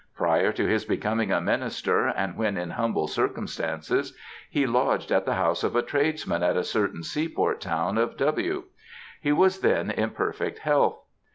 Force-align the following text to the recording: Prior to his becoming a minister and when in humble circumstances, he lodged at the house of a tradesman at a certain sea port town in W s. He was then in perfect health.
Prior 0.17 0.51
to 0.53 0.65
his 0.65 0.83
becoming 0.83 1.31
a 1.31 1.39
minister 1.39 2.07
and 2.07 2.35
when 2.35 2.57
in 2.57 2.71
humble 2.71 3.07
circumstances, 3.07 4.17
he 4.49 4.65
lodged 4.65 5.11
at 5.11 5.25
the 5.27 5.35
house 5.35 5.63
of 5.63 5.75
a 5.75 5.83
tradesman 5.83 6.41
at 6.41 6.57
a 6.57 6.63
certain 6.63 7.03
sea 7.03 7.29
port 7.29 7.61
town 7.61 7.99
in 7.99 8.11
W 8.17 8.57
s. 8.57 8.63
He 9.21 9.31
was 9.31 9.59
then 9.59 9.91
in 9.91 10.09
perfect 10.09 10.57
health. 10.57 11.03